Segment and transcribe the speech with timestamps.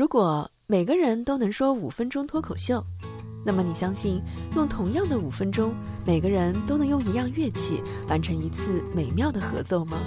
[0.00, 2.82] 如果每个人都能说五分钟脱口秀，
[3.44, 4.18] 那么你相信
[4.56, 5.74] 用同样的五分钟，
[6.06, 9.98] 每个人都能用一样乐器完成一次美妙的合奏吗？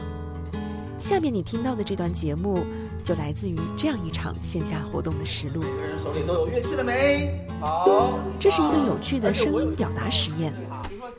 [0.99, 2.65] 下面你听到的这段节目，
[3.03, 5.61] 就来自于这样一场线下活动的实录。
[5.61, 7.47] 每个人手里都有乐器了没？
[7.61, 10.51] 好，这是一个有趣的声音表达实验，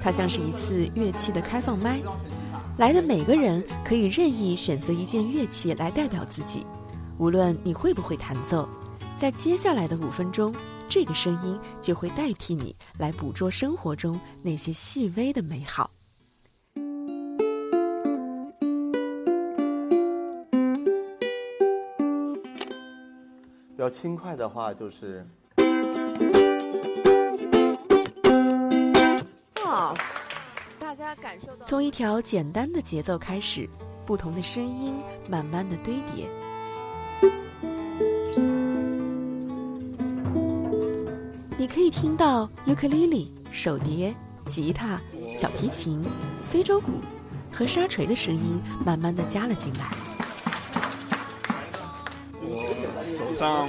[0.01, 2.01] 它像是一次乐器的开放麦。
[2.77, 6.67] 来的每个人可以任意选择一件乐器来代表自己，
[7.19, 8.69] 无论你会不会弹奏，
[9.17, 10.55] 在接下来的五分钟，
[10.89, 15.91] 这个声音就会代替你来捕捉生活中那些细微的美好。
[23.71, 25.27] 比较轻快的话就是。
[29.57, 29.95] 哦，
[30.79, 33.69] 大家感受到从一条简单的节奏开始，
[34.05, 34.95] 不同的声音
[35.29, 36.29] 慢慢的堆叠。
[41.65, 44.15] 你可以听到尤克里里、手碟、
[44.51, 45.01] 吉他、
[45.35, 46.05] 小提琴、
[46.53, 46.93] 非洲鼓
[47.51, 49.87] 和沙锤的声音慢慢的加了进来。
[52.43, 53.67] 我手上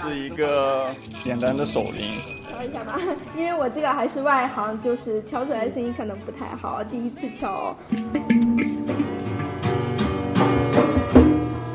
[0.00, 0.86] 是一个
[1.22, 2.12] 简单的手铃，
[2.50, 2.98] 敲一下吧，
[3.36, 7.76] 因为我这个还是外行，就是敲出来的声音可能不太好，第一次敲。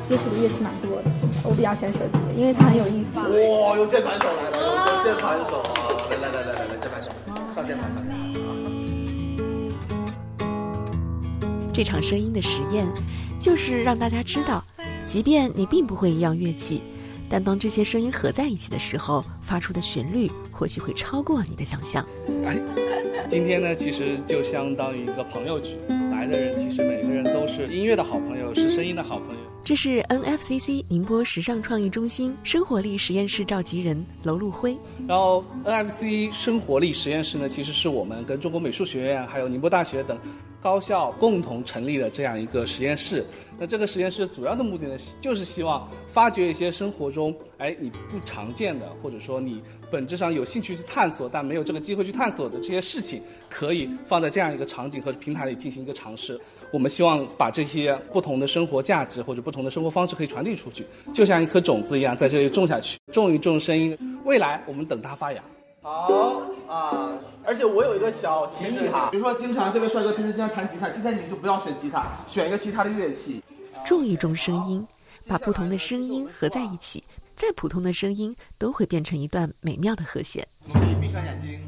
[0.07, 1.11] 接触的乐器蛮多的，
[1.44, 3.19] 我比较喜欢手笛，因为它很有意思。
[3.19, 4.58] 哇，有键盘手来了，有
[5.09, 5.73] 键盘手啊！
[6.11, 7.09] 来来来来来来，键盘手
[7.55, 8.45] 上键盘上键盘。
[11.73, 12.88] 这场声音的实验，
[13.39, 14.63] 就是让大家知道，
[15.07, 16.83] 即便你并不会一样乐器，
[17.27, 22.05] 但当这些声音合在一起的时候，发出的旋律或许会超过你的想象。
[22.45, 22.59] 哎，
[23.27, 25.75] 今天呢，其实就相当于一个朋友局，
[26.11, 29.41] 来的人其实每个人都是音乐的好朋友，是声音的好朋友。
[29.63, 34.75] 这是 NFCC 宁波时尚创意中心生活力实验室召集人娄路辉。
[35.07, 40.17] 然后 NFC 生活力实验室呢，其实是我们跟中国美术学院还有宁波大学等
[40.59, 43.23] 高校共同成立的这样一个实验室。
[43.59, 49.61] 那这个实验室主要的目的呢，就是希望发掘一些生活中哎你不常见的，或者说你
[49.91, 56.39] 本质上有兴趣去探索但没有这个机会去探索的这些事情，可以放在这样一个场景和平台里进行一个尝试。
[56.72, 65.41] 我们希望把这些不同的生活价值或者不同的生活方式可以传递出去，就像一颗种子一样，在这里种下去，种一种声音，未来我们等它发芽。
[65.81, 67.09] 好啊，
[67.44, 73.41] 而且我有一个小提议哈，比如说经常这位帅哥平时经常弹吉他，今天你就不要选吉他，选一个其他的乐器。
[73.85, 74.85] 种一种声音，
[75.25, 77.02] 把不同的声音合在一起，
[77.35, 80.46] 再普通的声音都会变成一段美妙的和弦。
[80.68, 81.59] 我们可以闭上眼睛，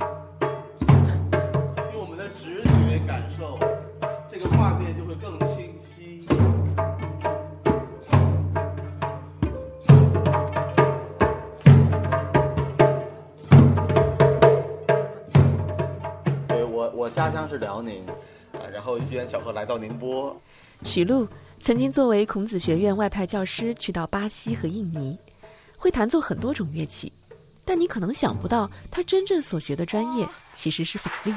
[17.01, 18.05] 我，家乡是辽宁，
[18.53, 20.39] 啊，然后机缘巧合来到宁波，
[20.83, 21.27] 许璐
[21.59, 25.17] 曾经作为孔子学院外派教师去到巴西和印尼，
[25.79, 27.11] 会弹奏很多种乐器，
[27.65, 31.33] 但你可能想不到，他真正所学的专业其实是法律。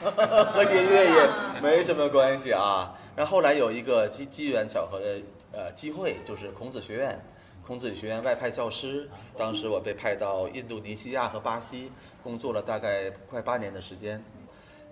[0.00, 2.98] 和音乐也没什么关系啊。
[3.14, 5.20] 然后后来有一个机机缘巧合的
[5.52, 7.22] 呃机会，就是孔子学院，
[7.66, 9.06] 孔子学院外派教师。
[9.36, 14.24] 当时我被派到印度尼西亚和巴西工作了大概快八年的时间。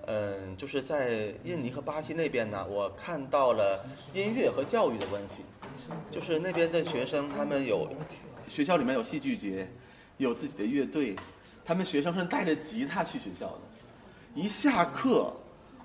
[0.06, 3.84] 嗯，就是在印尼和巴西那边呢，我看到了
[4.14, 5.42] 音乐和教育的关系。
[6.10, 7.88] 就是那边的学生，他们有
[8.48, 9.70] 学校里面有戏剧节，
[10.18, 11.14] 有自己的乐队，
[11.64, 13.60] 他们学生是带着吉他去学校的。
[14.34, 15.32] 一下课，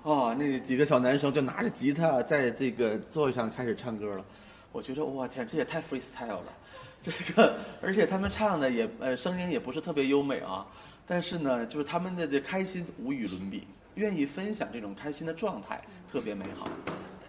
[0.02, 4.24] 哦，那几个小男生就拿着吉他在这个座位上开始唱歌了。
[4.72, 6.52] 我觉得哇天，这也太 freestyle 了，
[7.00, 10.66] 这个而且他们唱的也呃声音也不是特别优美啊，
[11.06, 13.66] 但是呢，就是他们的的开心无与伦比，
[13.96, 16.68] 愿意分享这种开心的状态，特别美好。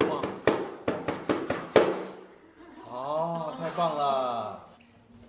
[0.09, 0.21] 哇，
[2.91, 4.61] 哦，太棒了！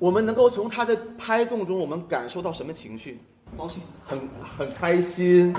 [0.00, 3.20] 我们能够从他的拍动中，我们感受到什么情绪？
[3.56, 5.54] 高兴，很很开心。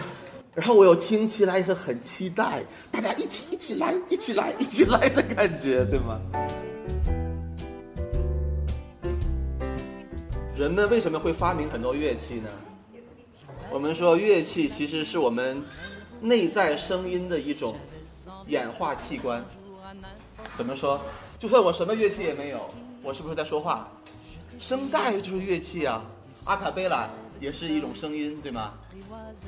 [0.53, 2.61] 然后我又听起来是很期待，
[2.91, 6.19] 大家一起一起来，一起来，一起来的感觉，对吗？
[10.57, 12.49] 人们为什么会发明很多乐器呢？
[13.71, 15.63] 我们说乐器其实是我们
[16.19, 17.75] 内在声音的一种
[18.47, 19.43] 演化器官。
[20.57, 20.99] 怎么说？
[21.37, 22.69] 就算我什么乐器也没有，
[23.03, 23.87] 我是不是在说话？
[24.59, 26.03] 声带就是乐器啊，
[26.45, 27.07] 阿卡贝拉
[27.39, 28.73] 也是一种声音，对吗？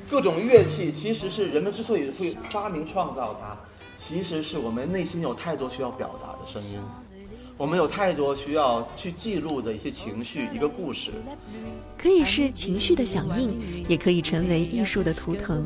[0.08, 3.56] 各种乐器其实是人们之所以会发明创造它，
[3.96, 6.80] 其实是我们内心有太多需要表达的声音。
[7.62, 11.12] 我们有太多需要去记录的一些情绪，一个故事。
[11.96, 15.64] 可以是情绪的响应，也可以成为艺术的图腾。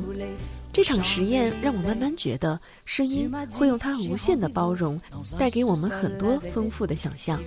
[0.75, 5.01] 这场实验让我慢慢觉得，声音会用它无限的包容，
[5.39, 7.43] 带给我们很多丰富的想象。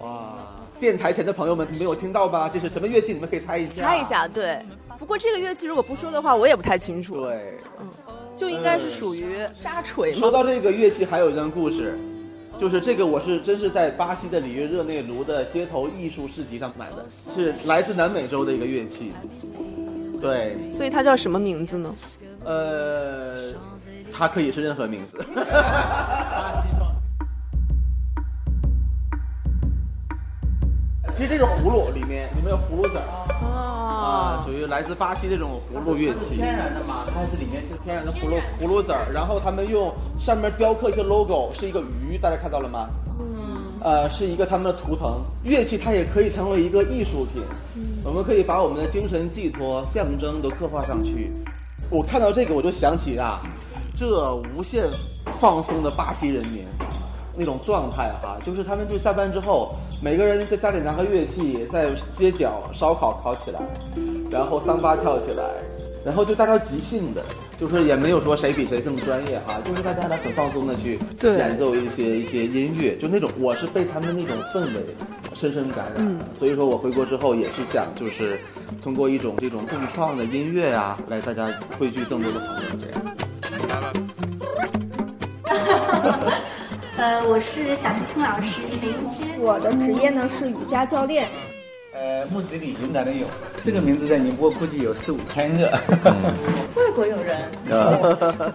[0.00, 0.34] 哇！
[0.80, 2.48] 电台前的朋友们，你们有听到吧？
[2.48, 3.12] 这是什么乐器？
[3.12, 3.84] 你们可以猜一下。
[3.84, 4.60] 猜一下，对。
[4.98, 7.20] 不过这个乐器如果不说的话，我也不太清楚。
[7.20, 7.88] 对，嗯，
[8.34, 10.14] 就应该是属于沙锤。
[10.14, 11.98] 说到这个乐器，还有一段故事。
[12.56, 17.04] 就是这个，我是真是在巴西的里约热内卢的街头艺术市集上买的，
[17.34, 19.12] 是来自南美洲的一个乐器。
[20.20, 21.92] 对，所以它叫什么名字呢？
[22.44, 23.52] 呃，
[24.12, 25.18] 它可以是任何名字。
[31.14, 33.04] 其实这是葫芦里面里面有葫芦籽儿
[33.44, 36.34] 啊，属于来自巴西这种葫芦乐器。
[36.34, 42.88] 天然的嘛，它是里面是天然的葫芦葫芦籽儿，然后他们用上面雕刻一些 logo，是一个鱼，大家看到了吗？
[43.20, 43.62] 嗯。
[43.80, 45.20] 呃，是一个他们的图腾。
[45.44, 47.42] 乐器它也可以成为一个艺术品，
[48.04, 51.30] 我们可以把我们的精神寄托、象征都刻画上去。
[51.90, 53.40] 我看到这个我就想起啊，
[53.96, 54.90] 这无限
[55.38, 56.64] 放松的巴西人民。
[57.36, 63.60] 那种状态哈，就是他们就下班之后，每个人在家里拿个乐器，在街角烧烤烤起来，
[64.30, 65.42] 然后桑巴跳起来，
[66.04, 67.22] 然后就大家即兴的，
[67.58, 74.84] 就是也没有说谁比谁更专业哈，就是大家来很放松的去演奏一些一些音乐，就那种我是被他们那种氛围
[75.34, 78.38] 深深感染的，所以说我回国之后也是想就是
[78.82, 83.23] 通过一种这种共创的音乐啊，来大家汇聚更多的朋友这样。
[87.04, 89.38] 呃，我是小提琴老师陈英之。
[89.38, 91.28] 我的职业呢是瑜伽教练。
[91.92, 93.26] 呃，木子李，云南的有，
[93.62, 95.70] 这个名字在宁波估计有四五千个。
[96.74, 97.42] 外国友人。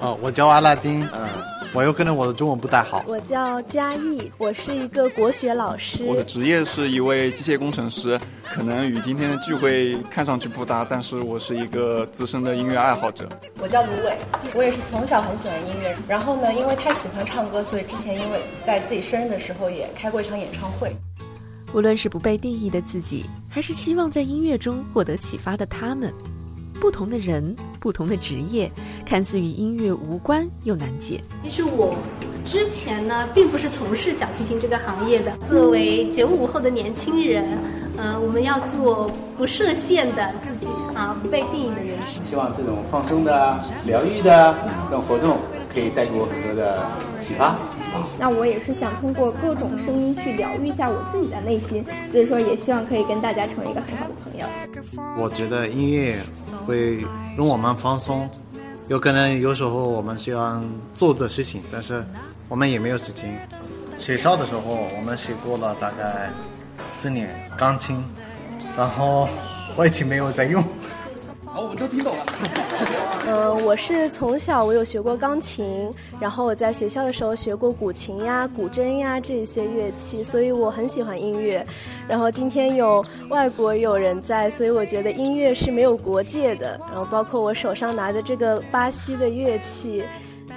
[0.02, 1.08] 啊， 我叫阿拉丁。
[1.14, 1.30] 嗯。
[1.72, 3.06] 我又可能我的中文不太好。
[3.08, 6.04] 我叫嘉义，我是一个国学老师。
[6.04, 13.30] 我的职业是一位机械工程师，可能与今天的聚会看上去不搭，但是我是一个资深的音乐爱好者。
[13.62, 14.18] 我叫卢伟，
[14.56, 20.92] 我也是从小很喜欢音乐，然后呢，因为太喜欢唱歌，所以之前因为在自己生日的时候也开过一场演唱会。
[21.72, 26.12] 无论是不被定义的自己，还是希望在音乐中获得启发的他们。
[26.80, 28.70] 不同的人，不同的职业，
[29.06, 31.22] 看似与音乐无关又难解。
[31.44, 31.96] 其实我
[32.46, 35.32] 之前呢，并不是从事小提琴这个行业的。
[35.46, 37.46] 作为九五后的年轻人，
[37.98, 42.24] 呃，我们要做不设限的自己啊，不被定义的人生。
[42.30, 44.56] 希望这种放松的、疗愈的
[44.90, 45.40] 这种活动，
[45.74, 46.86] 可以带给我很多的
[47.20, 47.56] 启发。
[48.20, 54.46] 那我也是想通过各种声音去疗愈一下我自己的内心，所以说也希望可以跟大家成为一个很好的朋友。
[55.18, 56.20] 我觉得音乐
[56.66, 57.06] 会
[57.38, 58.30] 让我们放松，
[58.88, 60.64] 有可能有时候我们喜欢
[60.94, 62.04] 做的事情，但是
[62.50, 63.48] 我们也没有时间。
[63.98, 64.62] 学校的时候
[64.98, 66.30] 我们学过了大概
[66.88, 68.04] 四年钢琴，
[68.78, 69.28] 然后
[69.76, 70.64] 我已经没有在用。
[71.60, 72.26] 好，我们都听懂了。
[73.28, 81.62] 嗯， 我是从小我有学过钢琴，然后我在学校的时候学过古琴呀、古筝呀这些乐器，所以我很喜欢音乐。
[82.08, 86.80] 然后今天有外国友人在，所以我觉得音乐是没有国界的。
[86.88, 90.02] 然后包括我手上拿的这个巴西的乐器。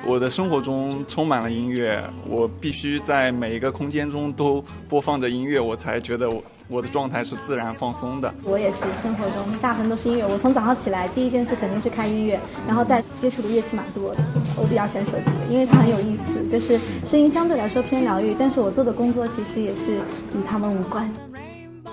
[0.06, 6.40] 我的生活中充满了音乐，我必须在每一个空间中都播放着音乐，我才觉得我。
[6.72, 8.32] 我的状态是自然放松的。
[8.42, 10.26] 我也是生活中大部分都是音乐。
[10.26, 14.20] 我从早上起来第一件事肯定是开音乐，然后再接触的乐器蛮多的。
[14.56, 18.34] 我比较喜欢手笛，因为它很有意思，就是声音相对来说偏疗愈。
[18.38, 19.96] 但是我做的工作其实也是
[20.34, 21.08] 与他们无关。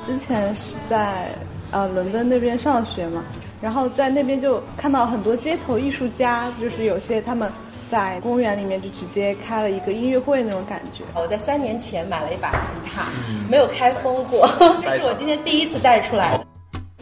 [0.01, 1.35] 之前是在
[1.71, 3.21] 呃伦敦那边上学嘛，
[3.61, 7.51] 然后在那边就看到很多街头艺术家，就是有些他们。
[7.89, 11.03] 在公园里面就直接开了一个音乐会那种感觉。
[11.15, 13.03] 我在三年前买了一把吉他，
[13.49, 14.47] 没有开封过，
[14.83, 16.45] 这是我今天第一次带出来的。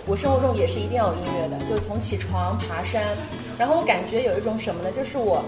[0.05, 3.03] 我生活中也是一定要有音乐的，就从起床爬山，
[3.59, 4.89] 然后我感觉有一种什么呢？
[4.89, 5.43] 就是我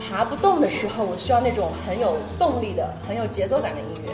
[0.00, 4.10] 爬不动的时候，我需要那种很有动力的、很有节奏感的音乐。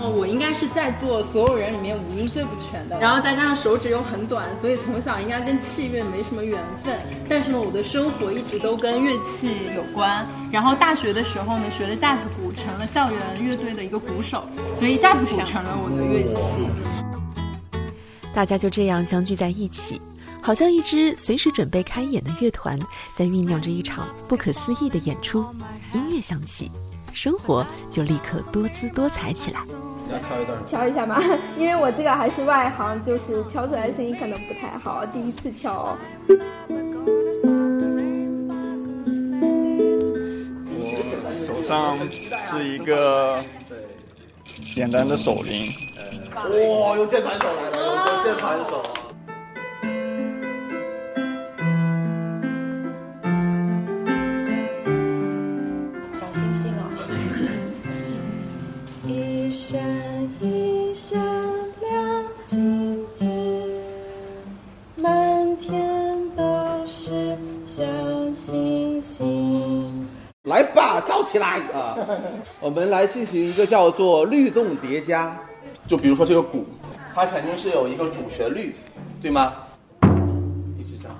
[0.00, 6.98] 哦，我应该是在座所有人里面五音最不全的，然后再加上手指又很短，所以从小应该跟器乐没什么缘分。
[7.28, 10.26] 但是呢，我的生活一直都跟乐器有关。
[10.50, 16.66] 然后大学的时候呢，学了架子鼓，成了校园乐队的一个鼓手，所以架子鼓成了我的乐器。
[18.34, 20.00] 大家就这样相聚在一起，
[20.42, 22.76] 好像一支随时准备开演的乐团，
[23.14, 25.46] 在酝酿着一场不可思议的演出。
[25.92, 26.68] 音乐响起。
[27.12, 29.60] 生活就立刻多姿多彩起来。
[30.10, 31.22] 要敲一段，敲一下嘛，
[31.58, 35.96] 因为我这个还是外行，就是敲出来的声音可能不太好，第一次敲。
[40.76, 41.98] 我手上
[42.48, 43.42] 是一个
[44.74, 45.68] 简单的手铃。
[46.34, 48.82] 哇，有键盘手来了，有键盘手。
[60.40, 61.18] 一闪
[61.80, 63.28] 亮晶晶，
[64.96, 66.42] 满天都
[66.86, 67.82] 是小
[68.32, 70.06] 星星。
[70.44, 71.96] 来吧，造起来啊！
[72.60, 75.36] 我们来进行一个叫做律动叠加。
[75.86, 76.64] 就比如说这个鼓，
[77.14, 78.74] 它肯定是有一个主旋律，
[79.20, 79.52] 对吗？
[80.78, 81.16] 一直这样。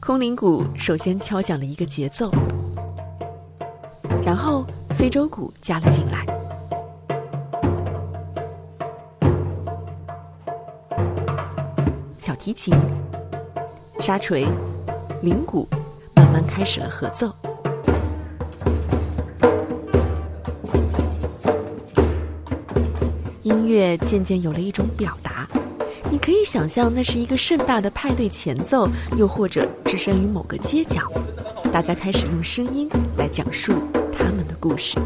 [0.00, 2.30] 空灵鼓首先敲响了一个节奏，
[5.12, 6.24] 洲鼓加了进来，
[12.18, 12.74] 小提琴、
[14.00, 14.46] 沙锤、
[15.20, 15.68] 铃鼓
[16.14, 17.30] 慢慢开始了合奏。
[23.42, 25.46] 音乐渐渐有了一种表达，
[26.10, 28.88] 你可以想象那是一个盛大的派对前奏，
[29.18, 31.02] 又或者置身于某个街角，
[31.70, 32.88] 大家开始用声音
[33.18, 33.74] 来讲述
[34.22, 34.96] 他们的故事。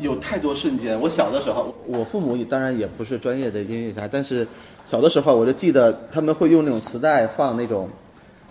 [0.00, 4.46] 有太多瞬间，我小的时候，我父母当然也不是专业的音乐家，但是
[4.86, 7.90] 小的时候我就记得他们会用那种磁带放那种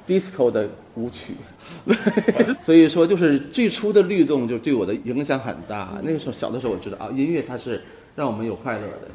[0.05, 1.33] disco 的舞曲，
[2.61, 5.97] 所以说就是最初的律动就对我的影响很大。
[6.03, 7.81] 那个时候小的时候我知道啊，音乐它是
[8.17, 9.07] 让我们有快乐的。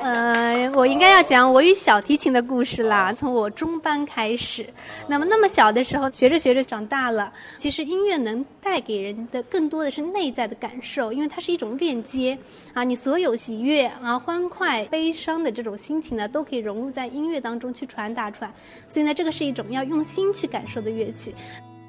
[0.00, 3.12] 呃，我应该要讲我与小提琴的故事啦。
[3.12, 4.64] 从我中班开始，
[5.08, 7.32] 那么那么小的时候学着学着长大了。
[7.56, 12.38] 其实音乐能带给人的更多的是内在的感受，因为它是一种链接
[12.74, 18.54] 啊，你所有喜悦啊、欢快、悲伤的这种心情呢，都可以融入在音乐当中去传达出来。
[18.86, 21.34] 所以呢，这个是一种要用心去感受的乐器。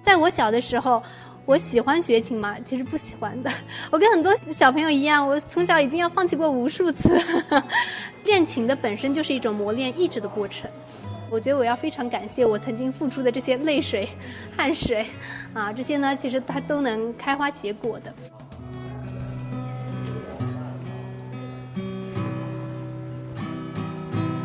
[0.01, 1.03] 在我小的时候。
[1.47, 2.57] 我喜欢学琴吗？
[2.65, 3.49] 其实不喜欢的。
[3.89, 7.17] 我跟很多小朋友一样，我从小已经要放弃过无数次。
[8.25, 10.69] 练琴的本身就是一种磨练意志的过程。
[11.29, 14.09] 我觉得我要非常感谢我曾经付出的这些泪水、
[14.57, 15.05] 汗水，
[15.53, 18.13] 啊，这些呢，其实它都能开花结果的。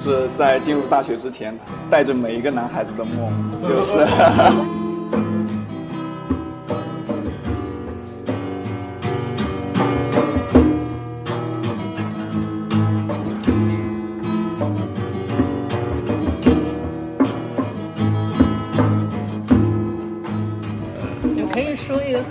[0.05, 1.53] 是在进入大学之前，
[1.91, 3.33] 带着每一个男孩子的梦，
[3.69, 4.07] 就是。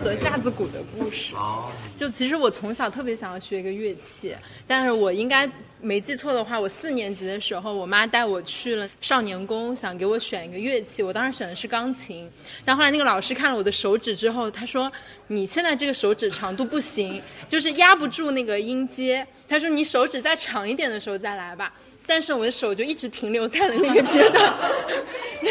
[0.04, 1.36] 和架子鼓的故事，
[1.96, 4.36] 就其实我从小特别想要学一个乐器，
[4.66, 5.48] 但是我应该
[5.80, 12.30] 没记错的话，我四年级的时候，我妈带我去了少年宫，想给我选一个乐器，我当时选的是钢琴，
[12.66, 14.92] 但后来那个老师看了我的手指之后，他说
[15.28, 21.72] 你现在这个手指长度不行，就是压不住那个音阶，他说你手指再长一点的时候再来吧。
[22.06, 24.54] 但是我的手就一直停留在了那个阶段，
[25.42, 25.50] 就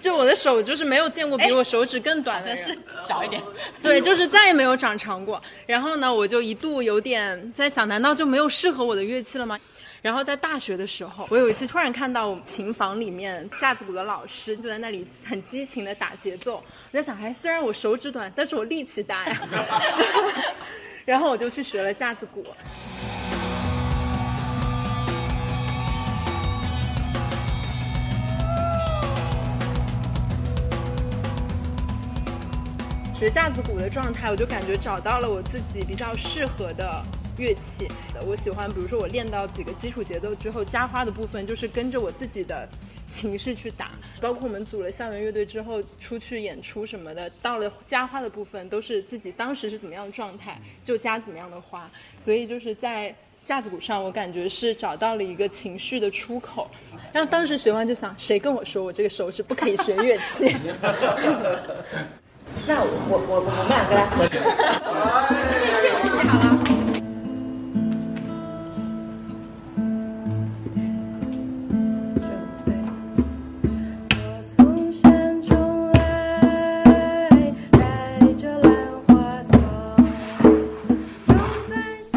[0.00, 3.42] 就我的手就是没有见过比我手指更短的是小一点，
[3.82, 5.42] 对，就是再也没有长长过。
[5.66, 9.58] 然后呢，我就一度有点在想，难道就没有适合我的乐器了吗？
[10.00, 19.42] 然后在大学的时候，我有一次突然看到琴房里面架子鼓的老师就在那里很激情的打节奏，我在想，哎，虽然我手指短，但是我力气大呀。
[21.04, 22.46] 然后我就去学了架子鼓。
[33.20, 37.04] 学架子鼓的状态，我就感觉找到了我自己比较适合的
[37.36, 37.86] 乐器。
[38.26, 42.66] 我喜欢，比如说我练到几个基础节奏之后，加花的部分就是跟着我自己的
[43.08, 43.90] 情绪去打。
[44.22, 51.90] 包括我们组了校园乐队之后出去演出什么的，到了加花的部分都是自己当时是怎么样的状态就加怎么样的花。
[52.18, 56.70] 所以就是在架子鼓上，我感觉是找到了一个情绪的出口。
[57.12, 60.56] 然后当时学完就想，谁跟我说我这个手指不可以学乐器？
[62.72, 64.38] 那我我我们两个来合作。
[66.28, 66.56] 好了。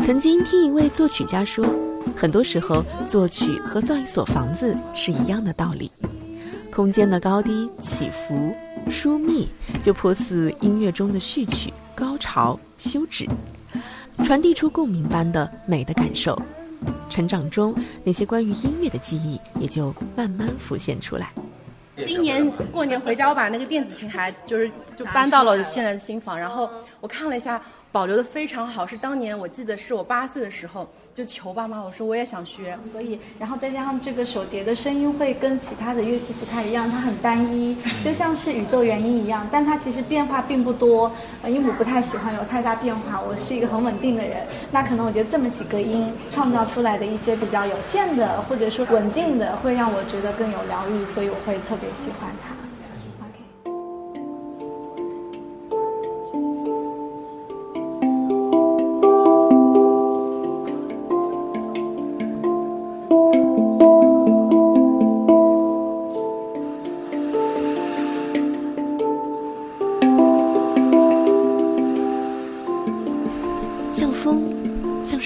[0.06, 1.66] 曾经听一位作曲家说，
[2.16, 5.92] 很多时候作曲和造一所房子是一样的道理。
[6.74, 8.52] 空间的高低起伏、
[8.90, 9.48] 疏密，
[9.84, 13.30] 就颇似音乐中的序曲、高潮、休止，
[14.24, 16.36] 传递出共鸣般的美的感受。
[17.12, 21.32] 成长中那些关于音乐的记忆也就慢慢浮现出来。
[22.02, 26.68] 今年过年回家，我把那个电子琴还就是就搬到了现在的新房，然后
[27.00, 27.62] 我看了一下，
[27.94, 41.12] 保留的非常好，是当年我记得是我八岁的时候就求爸妈，我说我也想学，所以然后再加上这个手碟的声音会跟其他的乐器不太一样，它很单一，就像是宇宙原音一样，但它其实变化并不多。
[41.44, 52.53] 呃，因为我不太喜欢有太大变化，我是一个很稳定的人，那可能我觉得这么几个音创造出来的一些比较有限的或者说稳定的，会让我觉得更有疗愈，所以我会特别喜欢它。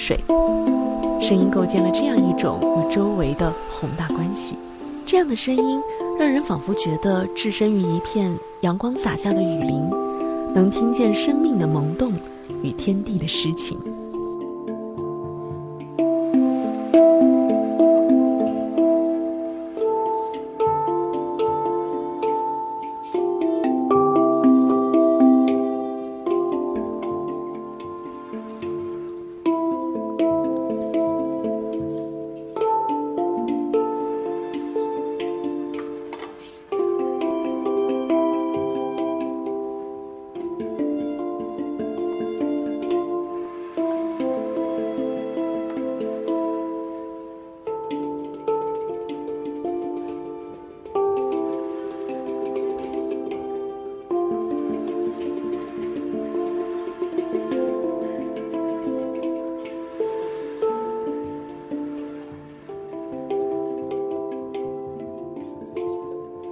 [0.08, 0.18] 水，
[1.20, 4.56] 声音构建了这样一种与周围的宏大关系。
[5.04, 5.82] 这样的声音，
[6.18, 9.86] 让人仿佛觉得置身于一片阳光洒下的雨林，
[10.54, 12.10] 能听见生命的萌动
[12.62, 13.78] 与天地的诗情。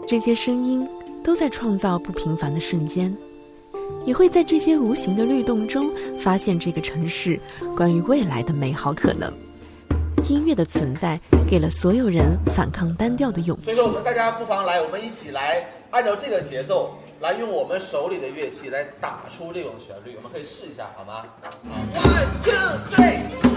[0.07, 0.88] 这些声音
[1.25, 3.12] 都在创造不平凡的瞬间，
[4.05, 5.90] 也会在这些无形的律动中
[6.21, 7.40] 发现这个城市
[7.77, 9.33] 关于未来的美好可能。
[10.29, 13.64] 音乐的存在给了所有人反抗单调的勇气。
[13.64, 20.16] 所以说，我们大家不妨来，我们一起来按照这个节奏来用我们手里的乐器来打出这种旋律。
[20.16, 21.25] 我们可以试一下，好吗
[21.95, 23.56] ？One two three。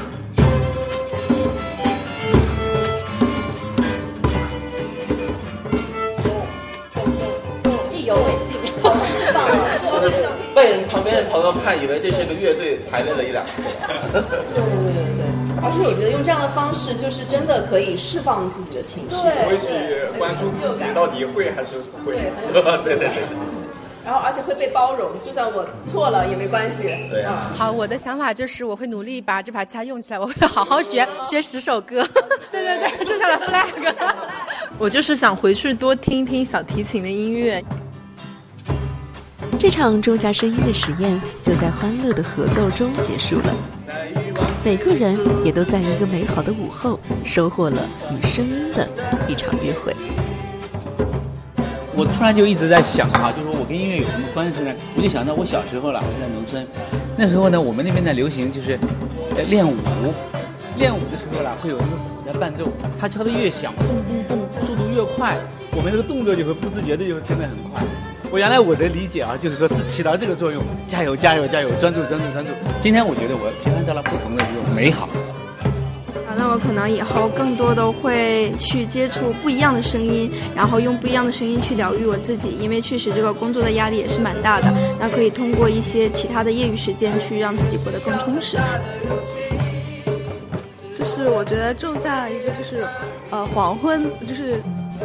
[10.59, 13.63] 被人旁边的朋友看以为这是个乐队排练了一两次。
[14.11, 15.23] 对对对对，
[15.63, 22.17] 而且我觉得用这样的方式，就是真的可以释放自己的情绪，不会去关注自己到底会还是不会。
[22.83, 23.23] 对 对对。
[24.03, 26.83] 然后而且会被包容，就算我错了也没关系。
[27.09, 27.51] 对啊。
[27.55, 32.05] 好，我的想法就是我会努力把这把吉他用起来，我会好好学 学十首歌。
[32.51, 33.93] 对对对，种下了 flag。
[34.77, 37.63] 我就是想回去多听听小提琴的音乐。
[39.59, 43.53] 这场种下声音的实验就在欢乐的合奏中结束了，
[44.63, 48.87] 每个人也都在一个美好的午后收获了与声音的
[49.27, 49.93] 一场约会。
[51.93, 54.73] 我突然就一直在想哈、就说我跟音乐有什么关系呢？
[54.95, 56.65] 我就想到我小时候了，我是在农村，
[57.17, 58.79] 那时候呢，我们那边呢流行就是
[59.35, 59.75] 呃练舞，
[60.77, 65.37] 练舞的时候啦，会有一个鼓在伴奏，它敲得越响，咚咚咚，速度越快，
[65.75, 67.83] 我们这个动作就会不自觉的就会跟得很快。
[68.31, 72.51] 我原来我的理解啊，就是说只起到这个作用，加油加油加油，专注专注专注。
[72.79, 75.09] 今天我觉得我体会到了不同的这种美好。
[76.27, 84.71] 啊，那我可能以后更多的会去接触不一样的声音，然后用不一样的声音去疗愈我自己，因为确实这个工作的压力也是蛮大的。
[84.99, 88.59] 那可以通过一些其他的业余时间去让自己过得更充实。
[90.93, 92.85] 就是我觉得种下一个就是，
[93.31, 94.61] 呃，黄昏就是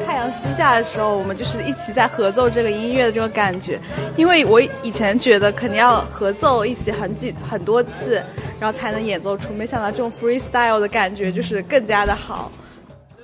[0.07, 3.79] 太阳西下的时候，我们就是一起在合奏这个音乐的这种感觉。
[4.17, 8.23] 因为我以前觉得肯定要合奏一起很几很多次，
[8.59, 12.51] 然后才能演奏出，没想到这种 freestyle 的感觉就是更加的好。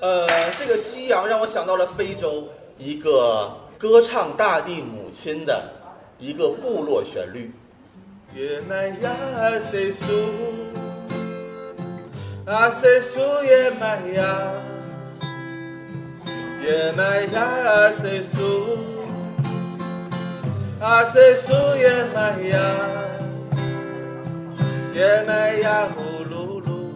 [0.01, 5.71] 呃，这个夕阳让我想到了非洲一个歌唱大地母亲的
[6.19, 7.53] 一个部落旋律。
[16.63, 18.79] 也麦呀塞苏，
[20.79, 22.61] 啊塞苏也麦呀，
[24.95, 26.91] 也麦呀呼噜噜。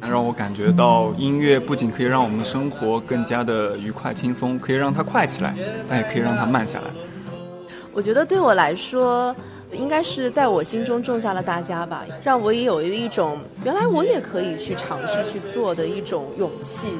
[0.00, 5.52] 然让我感觉到音乐不仅可以让我们生活更加的愉快轻松，可以让它快起来，
[5.88, 6.90] 但也可以让它慢下来。
[7.92, 9.34] 我觉得对我来说，
[9.72, 16.90] 应该是在我心中种下了大家吧，让我也有一种原来我也可以去尝试去做的一种勇气。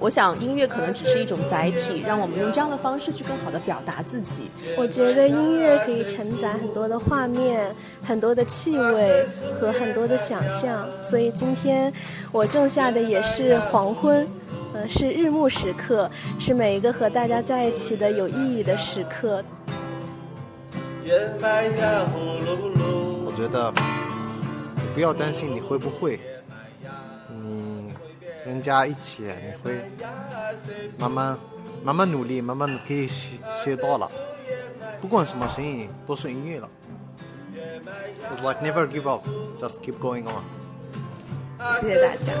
[0.00, 4.44] 我想音乐可能只是一种载体，让我们用这样的方式去更好的表达自己。
[4.78, 7.70] 我觉得音乐可以承载很多的画面、
[8.02, 9.26] 很多的气味
[9.60, 11.92] 和很多的想象，所以今天
[12.32, 14.26] 我种下的也是黄昏，
[14.72, 19.44] 呃，是日暮时刻，是每一个和大家在一起的有意义的时刻。
[23.22, 23.70] 我觉得
[24.76, 26.18] 你不要担心你会不会。
[28.46, 29.80] 人家一起，你会
[30.98, 31.38] 慢慢、
[31.84, 34.10] 慢慢努力，慢慢可以学学到了。
[35.00, 36.68] 不管什么声音，都是音乐了。
[38.32, 39.26] It's like never give up,
[39.58, 40.42] just keep going on。
[41.80, 42.32] 谢谢大家。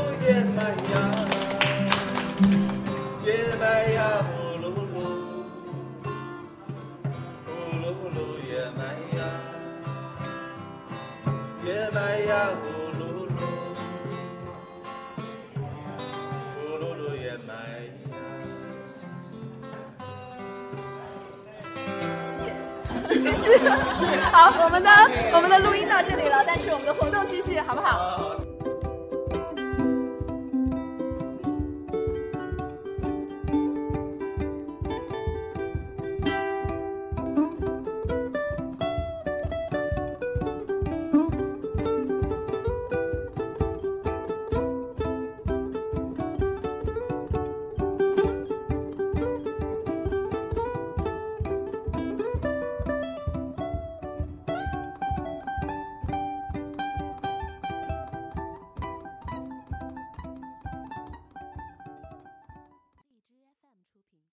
[12.02, 12.79] 继
[23.40, 23.48] 续，
[24.32, 24.90] 好，我们的
[25.32, 28.49] 我们的录音到这里了，但是我们的活动继续，好不好？